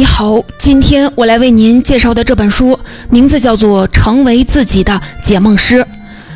[0.00, 2.80] 你好，今天我来为您介绍的这本书
[3.10, 5.76] 名字叫做《成为自己的解梦师》。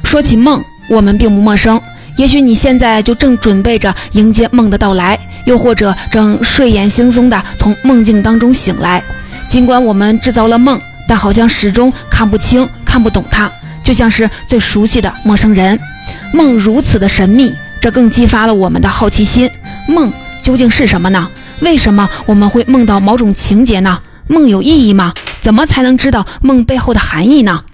[0.02, 1.80] 说起梦，我们并不陌生。
[2.18, 9.02] 也许你现在就正准备着迎接梦的到来，又或者正睡眼惺忪地从梦境当中醒来。
[9.48, 10.78] 尽管我们制造了梦，
[11.08, 13.50] 但好像始终看不清、看不懂它，
[13.82, 15.80] 就像是最熟悉的陌生人。
[16.34, 19.50] 梦如此的神秘，这更激发了我们的好奇心。
[19.88, 21.30] 梦究竟是什么呢？
[21.60, 24.00] 为什么我们会梦到某种情节呢？
[24.26, 25.12] 梦有意义吗？
[25.40, 27.64] 怎么才能知道梦背后的含义呢？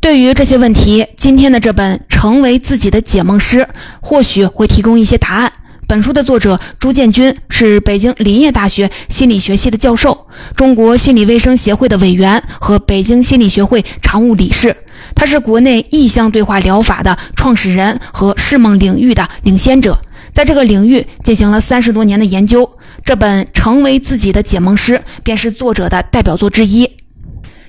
[0.00, 3.58] 对于这些问题，今天的这本《成为自己的解梦师》
[4.00, 5.52] 或许会提供一些答案。
[5.86, 14.74] 本书的作者朱建军是北京林业大学心理学系的教授，中国心理卫生协会的委员和北京心理学会常务理事。
[15.14, 19.98] 他是国内意象对话疗法的创始人和释梦领域的领先者，
[20.32, 22.68] 在这个领域进行了三十多年的研究。
[23.04, 26.88] 这本《成为自己的解梦师》便是作者的代表作之一。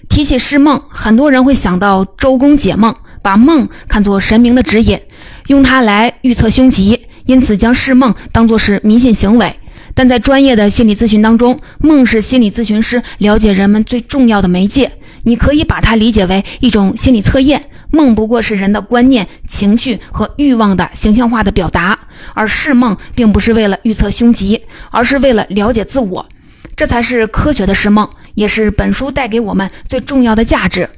[0.07, 4.99] 提起释梦，很多人会想到周公解梦，把梦看作神明的指引，
[5.47, 9.55] 用它来预测凶吉，因此将释梦当作是迷信行为。
[9.95, 14.91] 但在专业的心理咨询当中，梦是心理咨询师了解人们最重要的媒介。
[15.23, 17.69] 你可以把它理解为一种心理测验。
[17.91, 21.99] 梦不过是人的观念、情绪和欲望的形象化的表达，
[22.33, 26.27] 而释梦并不是为了预测凶吉，而是为了了解自我。
[26.75, 30.89] 这才是科学的释梦，也是本书带给我们最重要的价值。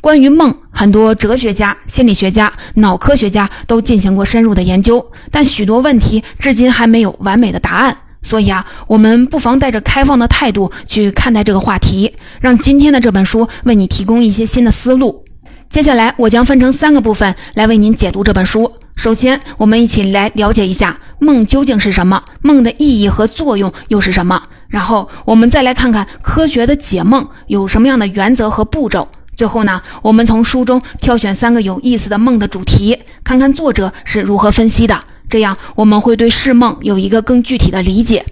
[0.00, 7.94] 关于梦，很多哲学家、心理学家、脑科学家都进行过深入的研究，但许多问题至今还没有完美的答案。
[8.22, 15.24] 所以啊，我们不妨带着开放的态度去看待这个话题，让今天的这本书为你提供一些新的思路。
[15.68, 18.72] 接下来，我将分成三个部分来为您解读这本书。
[18.96, 24.42] 首先，我们一起来了解一下梦究竟是什么，梦的意义和作用又是什么。
[24.68, 29.08] 然后，我们再来看看科学的解梦有什么样的原则和步骤。
[29.36, 35.02] 最后呢，我们从书中挑选三个有意思的梦的主题，看看作者是如何分析的。
[35.30, 38.26] 这样，我们会对释梦有一个更具体的理解。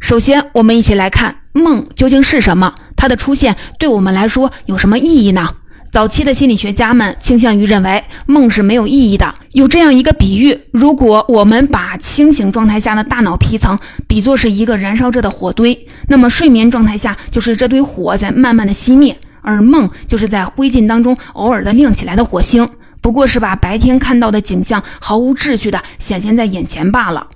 [0.00, 5.54] 首先，我们一起来看梦究竟是什么，它的出现对我们来说有什么意义呢？
[5.90, 9.34] 早期的心理学家们倾向于认为梦是没有意义的。
[9.52, 22.68] 有这样一个比喻：如果我们把清醒状态下的大脑皮层比作是一个燃烧着的火堆，那么睡眠状态下就是这堆火在慢慢的熄灭，而梦就是在灰烬当中偶尔的亮起来的火星，
[23.00, 27.28] 不过是把白天看到的景象毫无秩序的显现在眼前罢了。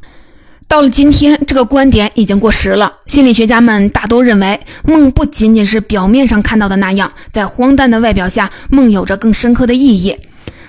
[0.69, 2.91] 到了今天，这个观点已经过时了。
[3.06, 10.17] 心理学家们大都认为，梦不仅仅是表面上看到的那样，在荒诞的外表下，梦有着更深刻的意义。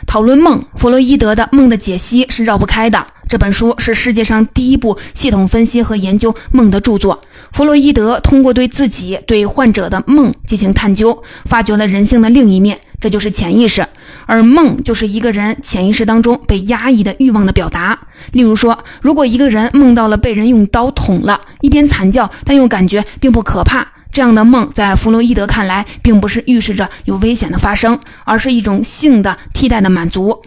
[0.05, 3.07] 讨论梦，弗洛伊德的《梦的解析》是绕不开的。
[3.29, 7.21] 这本书是世界上第一部系统分析和研究梦的著作。
[7.53, 13.87] 弗洛伊德通过对自己、对患者的梦进行探究，发掘了人性的另一面，这就是潜意识。
[14.25, 17.99] 而梦就是一个人潜意识当中被压抑的欲望的表达。
[18.31, 30.41] 例如说，如果一个人梦到了被人用刀捅了，一边惨叫，但又感觉并不可怕，这样的梦在弗洛伊德看来，并不是预示着有危险的发生，而是一种性的替代的满足。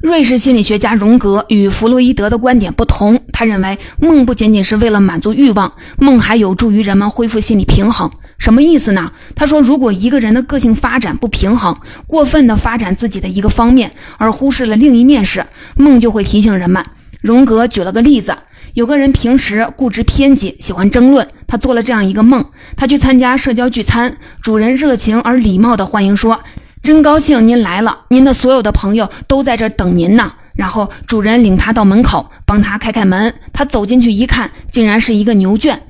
[0.00, 8.10] 瑞士心理学家荣格与弗洛伊德的观点不同，他认为梦不仅仅是为了满足欲望，梦还有助于人们恢复心理平衡。
[8.42, 9.12] 什么意思呢？
[9.36, 11.76] 他说，如果一个人的个性发展不平衡，
[12.08, 16.84] 过分的发展自己的一个方面，而忽视了另一面时，梦就会提醒人们。
[17.20, 18.36] 荣格举了个例子，
[18.74, 21.24] 有个人平时固执偏激，喜欢争论。
[21.46, 22.44] 他做了这样一个梦：
[22.76, 26.40] 他去参加社交聚餐，主人热情而礼貌地欢迎说
[26.82, 33.32] ：“真高兴您来了，您的所有的朋友都在这等您呢。”然后主人领他到门口，帮他开开门。
[33.52, 35.80] 他走进去一看，竟然是一个牛圈。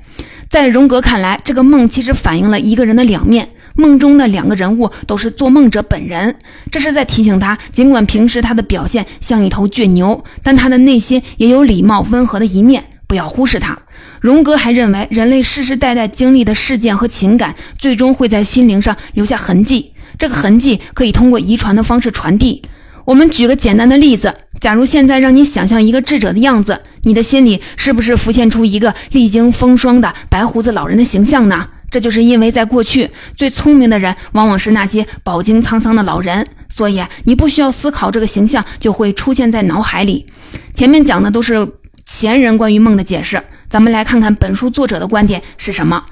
[0.53, 3.49] 在荣格看来，这个梦其实反映了一个人的两面。
[3.73, 6.35] 梦中的两个人物都是做梦者本人，
[6.71, 13.75] 这是在提醒他，尽管平时他的表现像一头倔牛，但他的内心也有礼貌温和的一面，不要忽视他。
[14.21, 22.61] 荣格还认为，人类世世代代经历的事件和情感，最终会在心灵上留下痕迹，这个痕迹可以通过遗传的方式传递。
[23.05, 26.79] 我们举个简单的例子，假如现在让你想象一个智者的样子。
[27.03, 31.67] 你的心里是不是浮现出一个历经风霜的白胡子老人的形象呢？
[31.91, 40.25] 这就是因为在过去，最聪明的人往往是那些饱经沧桑的老人，所以你不需要思考，这个形象就会出现在脑海里。
[40.73, 41.67] 前面讲的都是
[42.05, 43.39] 前人关于梦的解释，
[43.69, 46.03] 咱们来看看本书作者的观点是什么。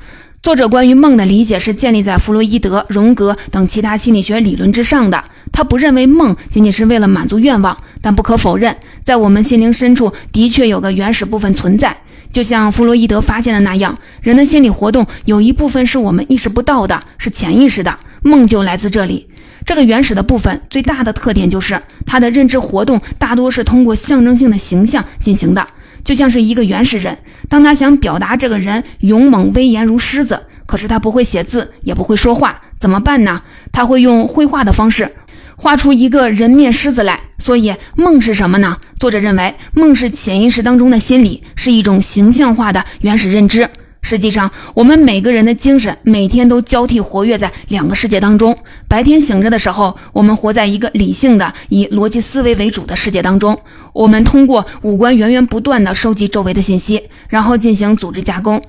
[0.44, 5.24] 作者关于梦的理解是建立在弗洛伊德、荣格等其他心理学理论之上的。
[5.52, 11.96] 他不认为梦仅仅是为了满足愿望，但不可否认，在我们心灵深处的确有个原始部分存在。
[12.32, 18.00] 就像弗洛伊德发现的那样，人的心理活动有一部分是我们意识不到的，是潜意识的。
[18.24, 19.28] 梦就来自这里。
[19.66, 25.68] 这个原始的部分最大的特点就是它的认知活动大多是通过象征性的形象进行的，
[26.04, 27.18] 就像是一个原始人，
[27.50, 33.42] 当他想表达这个人勇猛威严如狮子，可是他不会写字，也不会说话，怎么办呢？
[33.72, 35.12] 他会用绘画的方式
[35.62, 37.20] 画出一个人面狮子来。
[37.38, 38.78] 所以梦是什么呢？
[39.00, 43.70] 作者认为梦是潜意识当中的心理，是一种形象化的原始认知。
[44.02, 48.58] 实际上，我们每个人的精神每天都交替活跃在两个世界当中。
[48.88, 53.56] 白天醒着的时候，我们活在一个理性的、以逻辑思维为主的世界当中。
[53.94, 58.60] 我们通过五官源源不断地收集周围的信息，然后进行组织加工，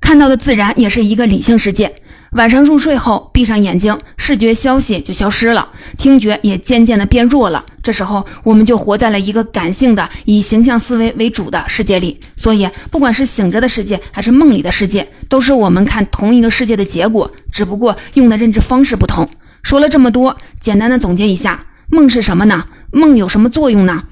[0.00, 1.94] 看到的自然也是一个理性世界。
[2.32, 5.68] 晚上入睡后，闭上眼睛，视觉消息就消失了，
[5.98, 7.62] 听觉也渐渐的变弱了。
[7.82, 12.18] 这时候，我们就活在了一个感性的、以形象思维为主的世界里。
[12.34, 19.28] 所以，不管是醒着的世界，还是梦里的世界，都是我们看同一个世界的结果，只不过用的认知方式不同。
[19.62, 22.64] 说了这么多，简单的总结一下：梦是什么呢？
[22.92, 24.04] 梦有什么作用呢？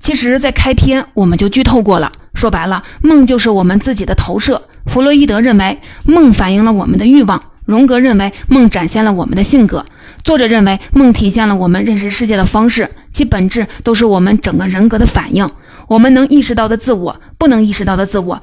[0.00, 2.10] 其实，在开篇我们就剧透过了。
[2.32, 4.62] 说白了，梦就是我们自己的投射。
[4.86, 7.42] 弗洛伊德认为，梦反映了我们的欲望。
[7.66, 9.84] 荣格认为梦展现了我们的性格，
[10.22, 15.48] 作者认为梦体现了我们认识世界的方式，其本质都是我们整个人格的反应。
[15.88, 18.40] 我们能意识到的自我，不能意识到的自我，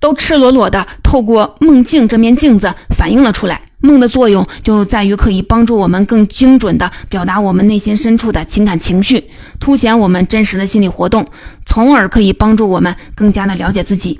[0.00, 3.60] 都赤裸裸的透过梦境这面镜子反映了出来。
[3.78, 9.22] 梦的作用就在于可以帮助我们更精准地表达我们内心深处的情感情绪，
[9.60, 11.26] 凸显我们真实的心理活动，
[11.66, 14.18] 从而可以帮助我们更加的了解自己。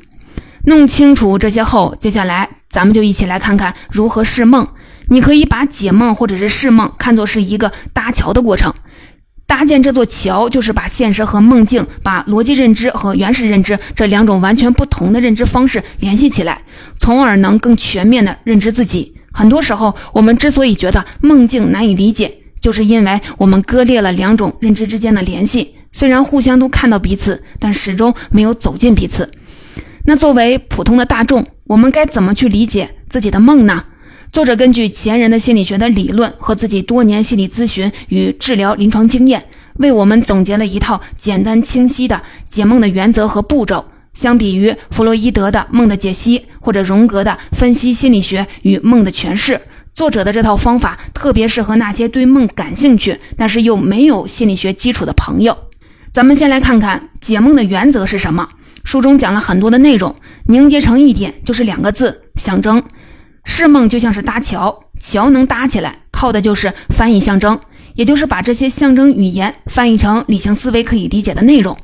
[0.66, 4.66] 弄清楚这些后，接下来咱们就一起来看看如何释梦。
[5.08, 8.72] 你可以把解梦或者是释梦看作是一个搭桥的过程。
[9.46, 16.62] 搭建这座桥，就是把现实和梦境、把逻辑认知和原始认知这两种完全不同的认知方式联系起来，
[16.98, 19.14] 从而能更全面的认知自己。
[19.32, 25.74] 很多时候，我们之所以觉得梦境难以理解，就是因为我们割裂了两种认知之间的联系。
[25.92, 29.30] 虽然互相都看到彼此，但始终没有走进彼此。
[30.06, 33.84] 那作为普通的大众，我们该怎么去理解自己的梦呢？
[34.30, 39.42] 作者根据前人的心理学的理论和自己多年心理咨询与治疗临床经验，
[39.76, 42.20] 为我们总结了一套简单清晰的
[42.50, 43.82] 解梦的原则和步骤。
[44.12, 49.58] 相比于弗洛伊德的梦的解析，或者荣格的分析心理学与梦的诠释，
[49.94, 55.56] 作者的这套方法特别适合那些对梦感兴趣，但是又没有心理学基础的朋友。
[56.12, 58.46] 咱们先来看看解梦的原则是什么。
[58.84, 60.14] 书中讲了很多的内容，
[60.46, 62.82] 凝结成一点就是两个字：象征。
[63.44, 67.58] 释梦就像是搭桥，桥能搭起来，靠的就是翻译象征，
[67.94, 71.76] 也就是把这些象征语言翻译成理性思维可以理解的内容。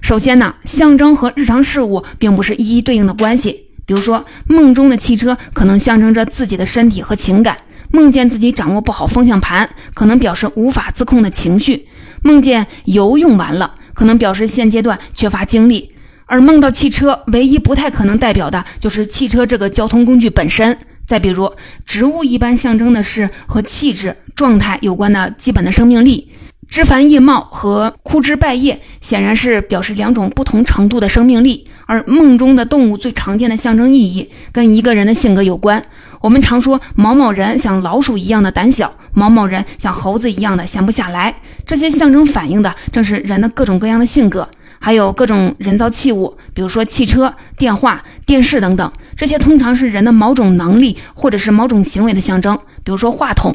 [0.00, 3.66] 首先呢，象征和日常事物并不是一一对应的关系。
[3.86, 7.54] 比如说，梦中的汽车可能象征着自己的身体和情感；
[7.90, 11.86] 梦见自己掌握不好方向盘，可能表示无法自控的情绪；
[12.22, 15.92] 梦见油用完了，可能表示现阶段缺乏精力。
[16.30, 20.78] 而梦到汽车，唯一不太可能代表的就是汽车这个交通工具本身。
[21.04, 21.50] 再比如，
[21.84, 26.30] 植物一般象征的是和气质、状态有关的基本的生命力。
[26.68, 31.66] 枝繁叶茂和枯枝败叶显然是表示两种不同程度的生命力。
[31.86, 35.82] 而梦中的动物最常见的象征意义跟一个人的性格有关。
[36.20, 41.34] 我们常说某某人像老鼠一样的胆小，某某人像猴子一样的闲不下来。
[41.66, 44.48] 这些象征反映的正是人的各种各样的性格。
[44.82, 52.58] 还有各种人造器物，比如说汽车、电话、电视等等，这些通常是人的某种能力或者是某种行为的象征。
[52.82, 53.54] 比如说话筒，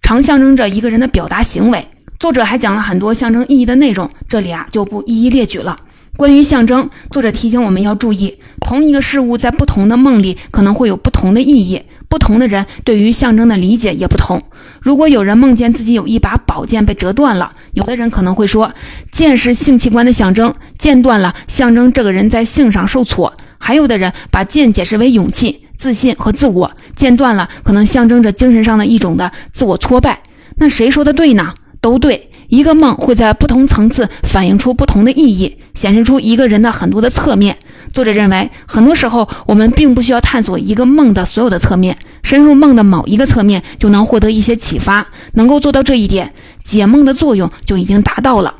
[0.00, 1.86] 常象征着一个人的表达行为。
[2.20, 5.76] 作者还讲了很多象征意义的内容，这里啊就不一一列举了。
[6.16, 14.40] 关于象征，作者提醒我们要注意，同一个事物在不同的梦里可能会有不同的意义，不同的人对于象征的理解也不同。
[14.80, 18.72] 如果有人梦见自己有一把宝剑被折断了，有的人可能会说，
[19.10, 30.22] 剑是性器官的象征，剑断了象征这个人在性上受挫；还有的人把剑解释为勇气、自信和自我，剑断了可能象征着精神上的一种的自我挫败。
[30.56, 31.54] 那谁说的对呢？
[31.80, 32.28] 都对。
[32.48, 37.56] 一个梦会在不同层次反映出不同的意义，显示出一个人的很多的侧面。
[37.94, 41.96] 作者认为，很多时候我们并不需要探索一个梦的所有的侧面。
[42.22, 45.06] 深入梦的某一个侧面，就能获得一些启发。
[45.32, 48.54] 能够做到这一点，解梦的作用就已经达到了。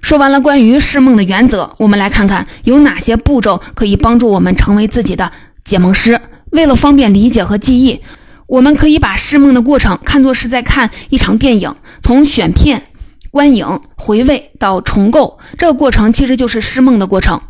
[0.00, 5.32] 说完了关于释梦的原则，我们来看看有哪些步骤可以帮助我们成为自己的
[5.64, 6.20] 解梦师。
[6.50, 8.00] 为了方便理解和记忆，
[8.46, 12.82] 我们可以把释梦的过程看作是在看一场电影，从选片、
[13.30, 17.40] 观影、回味到重构，这个过程其实就是释梦的过程。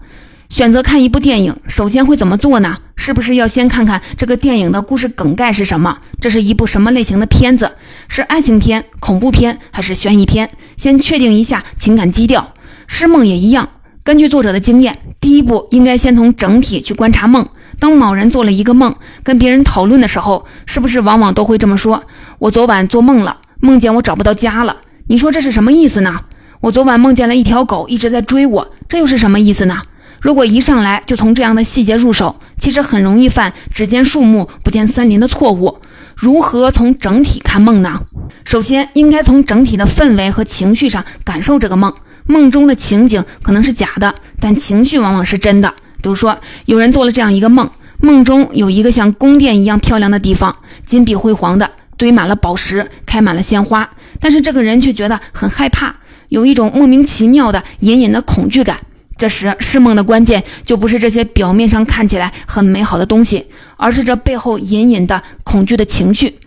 [0.49, 2.79] 选择看一部电影，首先会怎么做呢？
[3.05, 5.99] 是不是要先看看这个电影的故事梗概是什么？
[6.23, 7.71] 这是一部什么类型的片子？
[8.09, 10.49] 是爱情片、恐怖片还是悬疑片？
[10.79, 12.55] 先确定一下情感基调。
[12.87, 13.69] 诗梦也一样，
[14.03, 17.47] 根据作者的经验，第一步应该先从整体去观察梦。
[17.79, 22.05] 当某人做了一个梦，跟别人讨论的时候，是不是往往都会这么说
[22.41, 26.23] ：“我昨晚做梦了，梦见我找不到家了。”你说这是什么意思呢？
[26.63, 29.83] 我昨晚梦见了一条狗一直在追我，这又是什么意思呢？
[30.25, 35.77] 如果一上来就从这样的细节入手，其实很容易犯只见树木不见森林的错误。
[36.17, 38.01] 如何从整体看梦呢？
[38.43, 41.93] 首先，应该从整体的氛围和情绪上感受这个梦。
[42.25, 45.69] 梦中的情景可能是假的，但情绪往往是真的。
[46.01, 53.87] 比如说，有人做了这样一个梦：梦中有一个像宫殿一样漂亮的地方，金碧辉煌的，堆满了宝石，开满了鲜花。
[54.19, 55.95] 但是这个人却觉得很害怕，
[56.31, 58.79] 有一种莫名其妙的隐隐的恐惧感。
[59.17, 66.39] 这时，释梦的关键就不是这些表面上看起来很美好的东西，而是这背后隐隐的恐惧的情绪。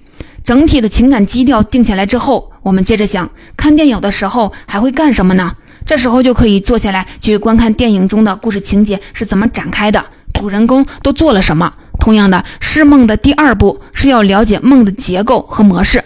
[0.43, 5.53] 整体的情感基调定下来之后，我们接着想，看电影的时候还会干什么呢？
[5.86, 11.74] 这时候就可以坐下来去观看电影中的故事情节是怎么展开的，主人公都做了什么。
[12.00, 16.03] 同样的，释梦的第二步是要了解梦的结构和模式。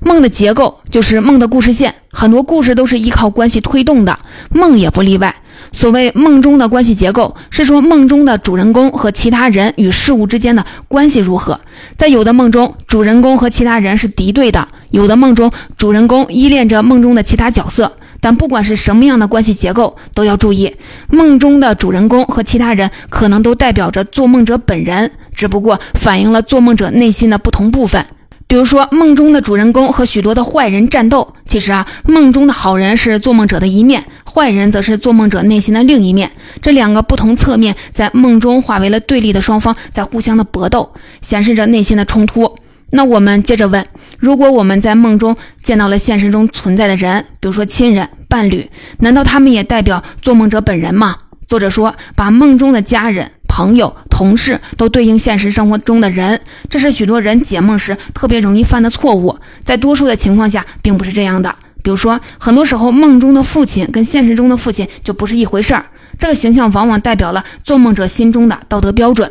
[0.00, 4.18] 梦的结构就是梦的故事线，很多故事都是依靠关系推动的，
[4.50, 5.34] 梦也不例外。
[5.76, 11.60] 所谓梦中的关系结构，是说梦中的主人公和其他人与事物之间的关系如何。
[11.98, 17.92] 在有的梦中，主人公和其他人是敌对的；有的梦中，主人公依恋着梦中的其他角色。
[18.22, 20.74] 但不管是什么样的关系结构，都要注意，
[21.10, 28.06] 梦中的主人公和其他人可能都代表着做梦者本人，只不过反映了做梦者内心的不同部分。
[28.48, 34.04] 比如说，梦中的主人公和许多的坏人战斗，其实啊，梦中的好人是做梦者的一面，
[34.36, 36.30] 坏人则是做梦者内心的另一面。
[36.60, 42.54] 这两个不同侧面在梦中化为了对立的双方，在互相的搏斗，显示着内心的冲突。
[42.90, 43.82] 那我们接着问：
[44.18, 51.16] 如果我们在梦中见到了现实中存在的人，比如说亲人、伴侣，难道他们也代表做梦者本人吗？
[51.46, 53.30] 作者说，把梦中的家人。
[53.48, 56.38] 朋友、同事都对应现实生活中的人，
[56.68, 59.34] 这是许多人解梦时特别容易犯的错误。
[59.64, 61.56] 在多数的情况下，并不是这样的。
[61.86, 65.86] 比如说，很多时候梦中的父亲跟现实中的父亲就不是一回事儿。
[66.18, 69.30] 这个形象往往代表了做梦者心中的道德标准。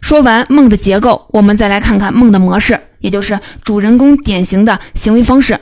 [0.00, 5.60] 说完梦的结构，我们再来看看梦的模式，也就是主人公典型的行为方式。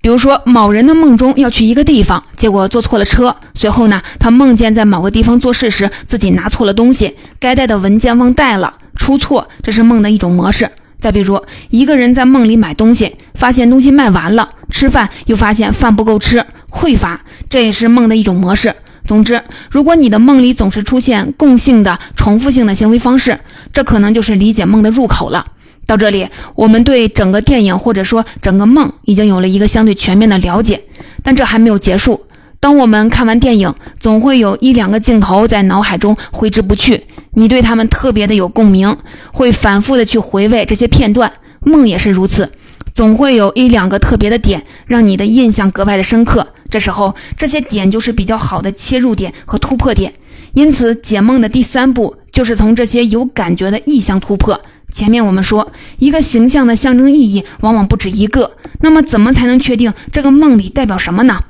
[0.00, 3.36] 比如说，某人的梦中要去一个地方，结果坐错了车。
[3.52, 10.70] 随后呢，他梦见在某个地方做事时，自己拿错了东西，该带的文件忘带了，出错，这是梦的一种模式。
[10.98, 18.74] 再比如，一个人在梦里买东西，发现东西卖完了，吃饭又发现饭不够吃，匮乏，这也是梦的一种模式。
[19.04, 23.38] 总之，如果你的梦里总是出现共性的、重复性的行为方式，
[23.72, 25.46] 这可能就是理解梦的入口了。
[25.86, 26.26] 到这里，
[26.56, 30.82] 我们对整个电影或者说整个梦已经有了一个相对全面的了解，
[31.22, 32.25] 但这还没有结束。
[32.66, 37.00] 当我们看完电影，总会有一两个镜头在脑海中挥之不去，
[37.34, 38.96] 你对他们特别的有共鸣，
[39.32, 41.32] 会反复的去回味这些片段。
[41.60, 42.50] 梦也是如此，
[42.92, 46.44] 总会有一两个特别的点让你的印象格外的深刻。
[46.68, 50.12] 这时候，这些点就是比较好的切入点和突破点。
[50.54, 54.60] 因此，解梦的第三步就是从这些有感觉的意象突破。
[54.92, 55.70] 前面我们说，
[56.00, 58.50] 一个形象的象征意义往往不止一个。
[58.80, 61.44] 那么，怎么才能确定这个梦里代表什么呢？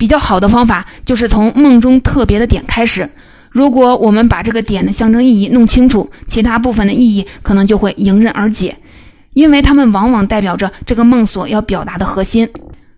[0.00, 3.06] 比较好的方法就是从梦中特别的点开始。
[3.50, 8.74] 如果我们把这个点的象征意义弄清楚，其他部分的意义可能就会迎刃而解，
[9.34, 12.48] 因为它们往往代表着这个梦所要表达的核心。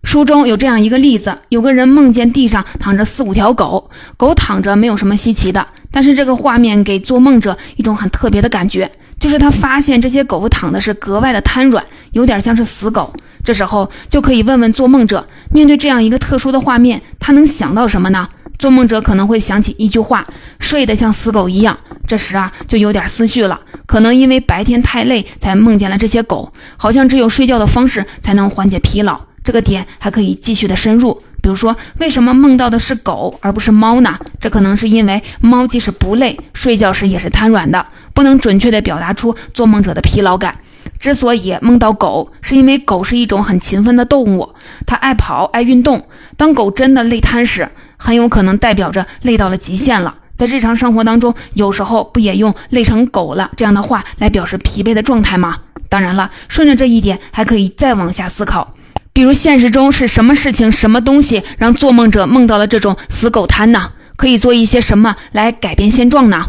[0.05, 8.89] 书中有这样一个例子：有个人梦见地上躺着四五条狗，狗躺着没有什么稀奇的，但是这个画面给做梦者一种很特别的感觉。
[9.23, 13.15] 就是他发现这些狗躺的是格外的瘫软，有点像是死狗。
[13.45, 18.29] 这时候就可以问问做梦者，面对这样一个特殊的画面，他能想到什么呢？
[18.59, 20.27] 做梦者可能会想起一句话
[20.59, 23.61] ：“睡得像死狗一样。”这时啊，就有点思绪了。
[23.87, 29.21] 可能因为白天太累，才梦见了这些狗，好像只有睡觉的方式才能缓解疲劳。
[29.45, 34.19] 这个点还可以继续的深入，比如说，为什么梦到的是狗而不是猫呢？
[34.41, 37.87] 这可能是因为猫即使不累，睡觉时也是瘫软的。
[38.15, 40.59] 不能准确地表达出做梦者的疲劳感。
[40.99, 44.55] 之所以梦到狗，是因为狗是一种很勤奋的动物，
[44.87, 46.07] 它爱跑爱运动。
[46.37, 50.17] 当狗真的累瘫时，很有可能代表着累到了极限了。
[50.37, 55.59] 在日常生活当中，有时候不也用“累成狗了”这样的话来表示疲惫的状态吗？
[55.89, 58.75] 当然了，顺着这一点，还可以再往下思考，
[59.13, 63.91] 比如现实中是什么事情、什么东西让做梦者梦到了这种死狗瘫呢？
[64.17, 66.47] 可以做一些什么来改变现状呢？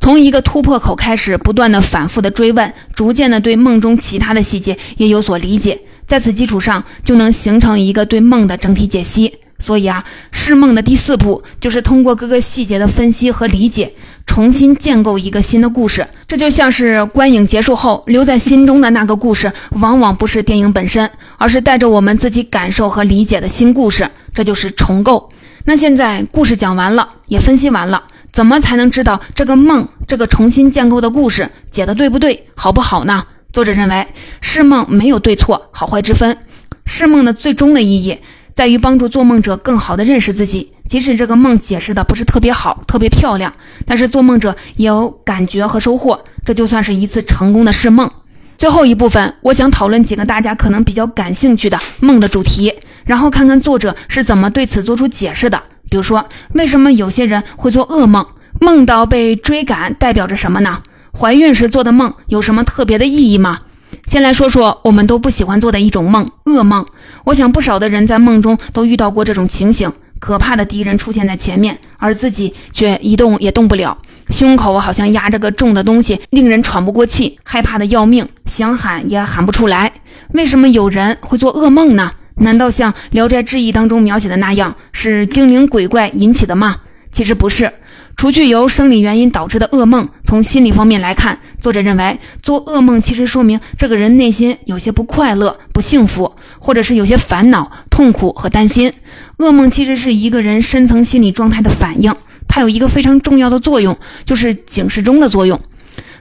[0.00, 9.34] 从一个突破口开始，不断的反复的追问，逐渐的对梦中其他的细节也有所理解，在此基础上就能形成一个对梦的整体解析。
[9.60, 13.94] 所以啊，释梦的第四步就是通过各个细节的分析和理解，
[14.26, 16.06] 重新建构一个新的故事。
[16.26, 21.08] 这就像是观影结束后留在心中的那个故事，往往不是电影本身，
[21.38, 24.10] 而是带着我们自己感受和理解的新故事。
[24.34, 25.30] 这就是重构。
[25.66, 28.02] 那现在故事讲完了，也分析完了。
[28.34, 33.24] 怎么才能知道这个梦，这个重新建构的故事解的对不对，好不好呢？
[33.52, 34.04] 作者认为，
[34.40, 36.36] 释梦没有对错、好坏之分。
[36.84, 38.18] 释梦的最终的意义
[38.52, 40.72] 在于帮助做梦者更好的认识自己。
[40.88, 43.54] 即使这个梦解释的不是特别好、特别漂亮，
[43.86, 48.10] 但是做梦者也有感觉和收获，这就算是一次成功的释梦。
[48.58, 52.74] 最后一部分，我想讨论几个大家可能比较感兴趣的梦的主题，
[53.04, 55.62] 然后看看作者是怎么对此做出解释的。
[55.90, 58.26] 比如说，为什么有些人会做噩梦？
[58.60, 60.80] 梦到被追赶代表着什么呢？
[61.18, 63.60] 怀孕时做的梦有什么特别的意义吗？
[64.06, 66.84] 先来说说我们都不喜欢做的一种梦——噩梦。
[67.24, 73.96] 我想不少的人在梦中都遇到过这种情形：可怕的敌人出现在前面，而自己却一动也动不了，
[74.30, 79.92] 胸口好像压着个重的东西，令人喘不过气，害怕的要命，想喊也喊不出来。
[80.32, 82.10] 为什么有人会做噩梦呢？
[82.36, 86.76] 难道像《聊斋志异》当中描写的那样，是精灵鬼怪引起的吗？
[87.12, 87.72] 其实不是。
[88.16, 98.92] 除去由生理原因导致的噩梦，从心理方面来看，作者认为做噩梦其实说明这个人内心有些不快乐、不幸福，或者是有些烦恼、痛苦和担心。
[99.38, 102.14] 噩梦其实是一个人深层心理状态的反应，
[102.46, 105.60] 它有一个非常重要的作用，就是警示钟的作用。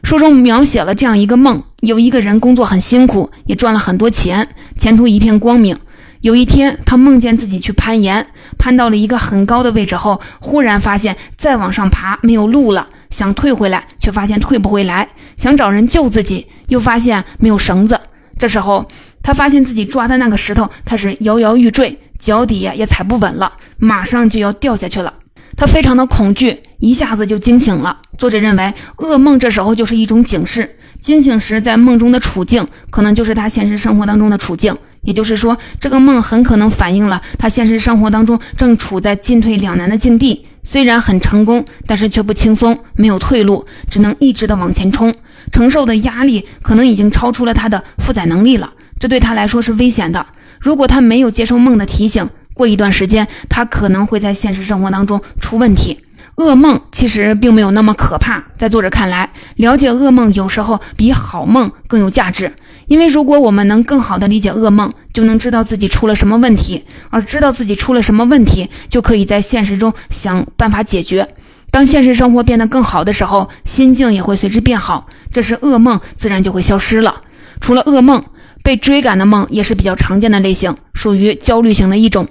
[0.01, 5.77] 书中描写了这样一个梦：有一个人工作很辛苦，也赚了很多钱，前途一片光明。
[6.23, 8.25] 有一天，他梦见自己去攀岩，
[8.57, 15.05] 攀到了一个很高的位置后，忽然发现再往上爬没有路了，想退回来，却发现退不回来；
[15.35, 17.99] 想找人救自己，又发现没有绳子。
[18.39, 18.87] 这时候，
[19.21, 25.13] 他发现自己抓的那个石头开始摇摇欲坠，脚底也踩不稳了，马上就要掉下去了。
[25.57, 27.97] 他非常的恐惧，一下子就惊醒了。
[28.17, 34.73] 作者认为，噩梦这时候就是一种警示，惊醒时在梦中的处境，可能就是他现实生活当中的处境。
[35.03, 40.45] 也就是说，这个梦很可能反映了他现实生活当中正处在进退两难的境地。
[40.63, 45.13] 虽然很成功，但是却不轻松，没有退路，只能一直的往前冲。
[45.51, 50.25] 承受的压力可能已经超出了他的负载能力了，这对他来说是危险的。
[50.61, 55.99] 如果他没有接受梦的提醒，过一段时间，他可能会在现实生活当中出问题。
[56.37, 62.51] 噩梦其实并没有那么可怕，在作者看来，了解噩梦有时候比好梦更有价值。
[62.87, 71.27] 因为如果我们能更好地理解噩梦，就能知道自己出了什么问题，而知道自己出了什么问题，就可以在现实中想办法解决。
[71.71, 77.21] 当现实生活变得更好的时候，心境也会随之变好，这时噩梦自然就会消失了。
[77.59, 78.23] 除了噩梦，
[78.63, 82.27] 被追赶的梦也是比较常见的类型，属于焦虑型的一种。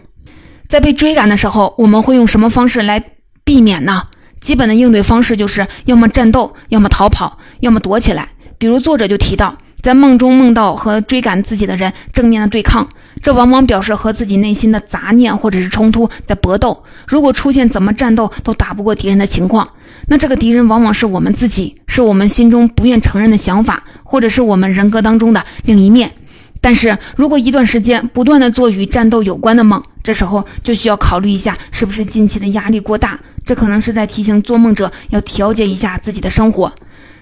[0.68, 3.02] 在被追赶的时候，我们会用什么方式来
[3.42, 4.04] 避免呢？
[4.40, 8.28] 基本的应对方式就是要么战斗，要么逃跑，要么躲起来。
[8.58, 9.56] 比如作者就提到。
[9.82, 12.88] 在梦中梦到和追赶自己的人正面的对抗，
[13.20, 16.84] 这往往表示和自己内心的杂念或者是冲突在搏斗。
[17.08, 19.68] 如果出现怎么战斗都打不过敌人的情况，
[20.06, 26.12] 那这个敌人往往是我们自己，是我们心中不愿承认的想法，或者是我们人格当中的另一面。
[26.60, 36.72] 但是如果一段时间不断的做与战斗有关的梦，这时候就需要考虑一下是不是近期的压力过大，这可能是在提醒做梦者要调节一下自己的生活。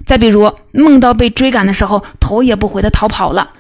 [0.05, 3.51] 再比如，梦到被追赶的时候，头也不回的逃跑了，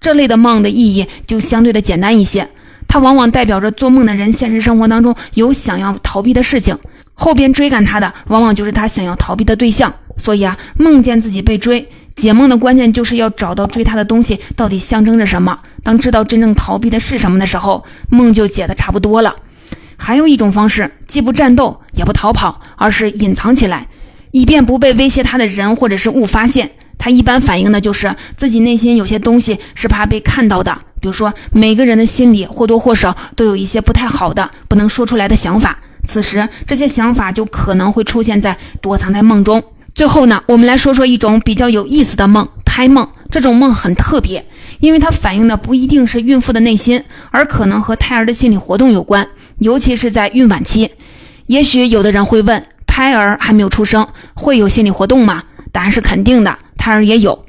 [0.00, 2.48] 这类的梦的意义就相对的简单一些。
[2.86, 6.78] 它往往代表着做梦的人现实生活当中有想要逃避的事情，
[7.12, 9.92] 后边追赶他的往往就是他想要逃避的对象。
[10.16, 15.58] 所以啊，梦见自己被追，解梦的关键就是要找到追他的东西到底象征着什么。
[15.82, 19.36] 当知道真正逃避的是什么的时候，梦就解的差不多了。
[19.96, 23.86] 还有一种方式，既不战斗也不逃跑，而是隐藏起来。
[24.30, 30.76] 以便不被威胁他的人或者是物发现，他一般反映的就是自己内心有些东西是怕被看到的。
[31.00, 39.62] 比如说，每个人的心里或多或少都有一些不太好的、不能说出来的想法，此时这些想法就可能会出现在躲藏在梦中。
[39.94, 43.08] 最后呢，我们来说说一种比较有意思的梦——胎梦。
[43.30, 44.44] 这种梦很特别，
[44.80, 49.26] 因为它反映的不一定是孕妇的内心，而可能和胎儿的心理活动有关，
[49.58, 50.90] 尤其是在孕晚期。
[51.46, 52.64] 也许有的人会问。
[52.98, 55.44] 胎儿还没有出生，会有心理活动吗？
[55.70, 57.46] 答案是肯定的，胎儿也有。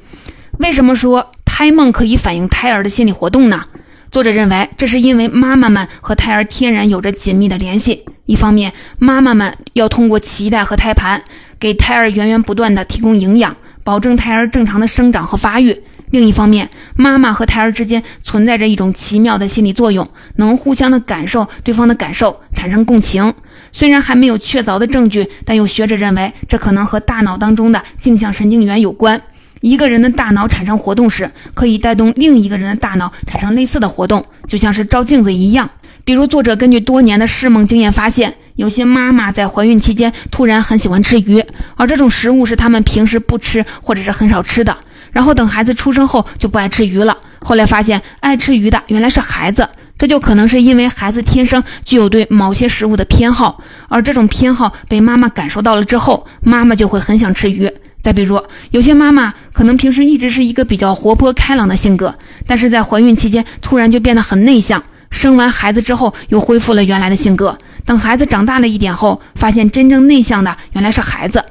[0.60, 3.64] 为什么说胎梦可以反映胎儿的心理活动呢？
[4.12, 11.20] 作者认为，这是因为妈妈们和胎儿天然有着紧密的联系，一方面，妈妈们要通过脐带和胎盘
[11.58, 15.74] 给胎儿源源不断的提供营养，保证胎儿正常的生长和发育；
[16.12, 23.34] 另一方面，妈妈和胎儿之间存在着一种奇妙的心理作用，能互相的感受对方的感受，产生共情。
[23.72, 29.20] 虽然还没有确凿的证据，但有学者认为这可能和大脑当中的镜像神经元有关。
[29.60, 35.68] 一个人的大脑产生活动时，可以带动另一个人的大脑产生类似的活动，就像是照镜子一样。
[36.02, 41.44] 比如，作者根据多年的试梦经验发现，有些妈妈在怀孕期间突然很喜欢吃鱼，
[41.76, 44.74] 而这种食物是他们平时不吃或者是很少吃的。
[45.12, 47.16] 然后等孩子出生后就不爱吃鱼了。
[47.40, 49.68] 后来发现，爱吃鱼的原来是孩子，
[50.00, 57.70] 这就可能是因为孩子天生具有对某些食物的偏好，而这种偏好被妈妈感受到了之后，妈妈就会很想吃鱼。
[58.00, 62.14] 再比如，有些妈妈可能平时一直是一个比较活泼开朗的性格，
[62.46, 67.58] 但是在怀孕期间突然就变得很内向，生完孩子之后又恢复了原来的性格。
[67.84, 71.44] 等孩子长大了一点后，发现真正内向的原来是孩子。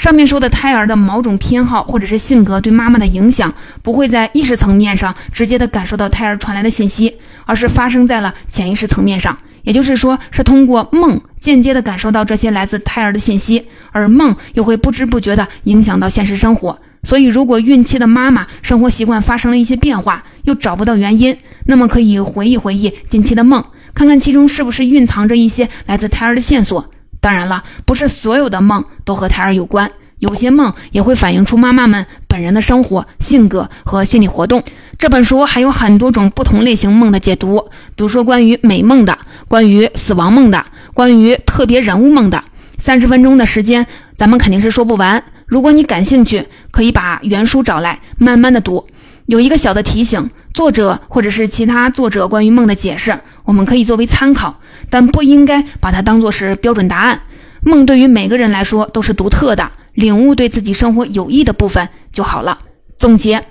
[0.00, 9.36] 上面说的胎儿的某种偏好或者是性格对妈妈的影响，不会在意识层面上直接的感受到胎儿传来的信息，而是发生在了潜意识层面上。
[9.62, 16.80] 也就是说，是通过梦间接的感受到这些来自胎儿的信息，而梦又会不知不觉的影响到现实生活。
[17.02, 21.36] 所以，如果孕期的妈妈生活习惯发生了一些变化，又找不到原因，
[21.66, 26.90] 那么可以回忆回忆近期的梦，看看其中是不是蕴藏着一些来自胎儿的线索。
[27.20, 34.62] 当然了，不是所有的梦都和胎儿有关，有些梦也会反映出妈妈们本人的生活、性格和心理活动。
[34.98, 37.58] 这本书还有很多种不同类型梦的解读，
[37.94, 39.18] 比如说关于美梦的。
[39.48, 42.40] 关于死亡梦的，关于特别人物梦的，
[42.78, 43.84] 三十分钟的时间，
[44.16, 45.20] 咱们肯定是说不完。
[45.46, 48.86] 如果你感兴趣，可以把原书找来，慢慢的读。
[49.26, 57.20] 有一个小的提醒：作者或者是其他作者关于梦的解释，我们可以作为参考，但不应该把它当做是标准答案。
[57.62, 62.58] 梦对于每个人来说都是独特的，领悟对自己生活有益的部分就好了。
[62.96, 63.44] 总结：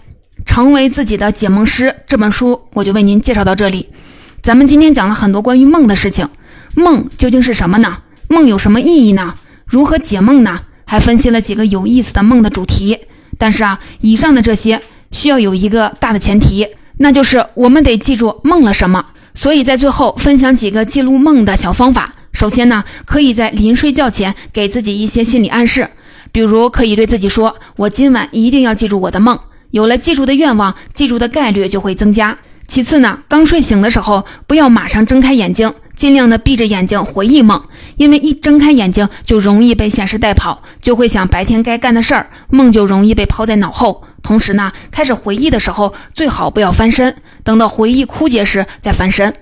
[0.46, 3.90] 成为自己的解梦师这本书，我就为您介绍到这里。
[4.42, 6.30] 咱们今天讲了很多关于梦的事情，
[6.76, 8.00] 梦究竟是什么呢？
[8.28, 9.36] 梦有什么意义呢？
[9.66, 10.62] 如何解梦呢？
[10.86, 12.98] 还分析了几个有意思的梦的主题。
[13.38, 19.06] 但是啊，以上的这些需要有一个大的前提，那就是我们得记住梦了什么。
[19.34, 22.14] 所以在最后分享几个记录梦的小方法。
[22.32, 25.90] 首先呢，可以在临睡觉前给自己一些心理暗示，
[26.32, 29.38] 比如可以对自己说：“我今晚一定要记住我的梦。”
[29.72, 32.38] 有了记住的愿望，记住的概率就会增加。
[32.68, 37.60] 其次呢，刚睡醒的时候不要马上睁开眼睛，尽量的闭着眼睛回忆梦，
[37.98, 44.04] 因为一睁开眼睛就容易被现实带跑，就会想白天该干的事儿，梦就容易被抛在脑后。
[44.22, 49.34] 同时呢，开始回忆的时候最好不要翻身，等到回忆枯竭时再翻身，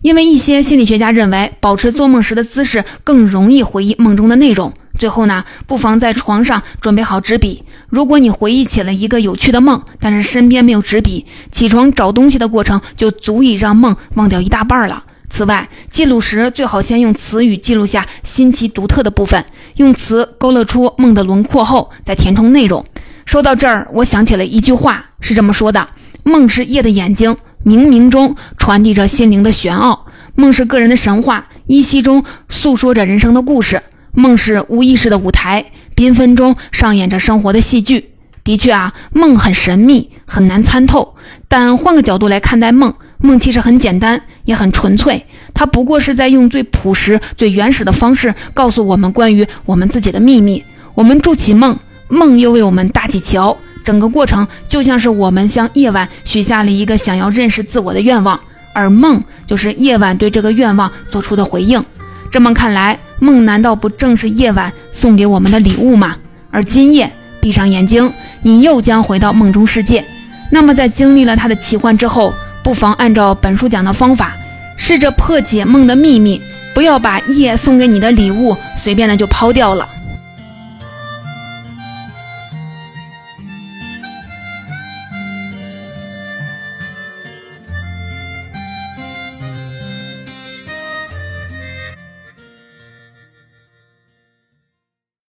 [0.00, 4.72] 因为一些心理学家认为，保持做梦时的姿势更容易回忆梦中的内容。
[4.98, 7.64] 最后呢，不妨在床上准备好纸笔。
[7.88, 15.04] 如果你回忆起了一个有趣的梦，但是身边没有纸笔，起床找东西的过程就足以让梦忘掉一大半了。
[15.28, 19.42] 此外，记录时最好先用词语记录下新奇独特的部分，
[19.76, 22.84] 用词勾勒出梦的轮廓后再填充内容。
[23.24, 25.88] 说到这儿，我想起了一句话，是这么说的
[26.22, 33.82] ：“梦是夜的眼睛，冥冥中传递着心灵的玄奥；梦是个人的神话，依稀中诉说着人生的故事。”
[34.14, 35.64] 梦是无意识的舞台，
[35.96, 38.10] 缤纷中上演着生活的戏剧。
[38.44, 41.14] 的确啊，梦很神秘，很难参透。
[41.48, 45.24] 但换个角度来看待梦，梦其实很简单，也很纯粹。
[45.54, 50.62] 它不过是在用最朴实、最原始的方式，告诉我们关于我们自己的秘密。
[50.94, 53.56] 我们筑起梦，梦又为我们搭起桥。
[53.84, 58.38] 整个过程就像是我们向夜晚许下了一个想要认识自我的愿望，
[58.72, 61.84] 而梦就是夜晚对这个愿望做出的回应。
[62.30, 66.16] 这么看来，梦难道不正是夜晚送给我们的礼物吗？
[66.50, 70.04] 而今夜，闭上眼睛，你又将回到梦中世界。
[70.50, 74.34] 那么，在经历了它的奇幻之后，不妨按照本书讲的方法，
[74.76, 76.40] 试着破解梦的秘密，
[76.74, 79.86] 不要把夜送给你的礼物随便的就抛掉了。